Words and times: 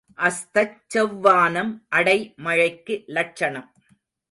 அஸ்தச் 0.19 0.79
செவ்வானம் 0.93 1.71
அடை 1.89 2.33
மழைக்கு 2.37 3.03
லட்சணம். 3.07 3.69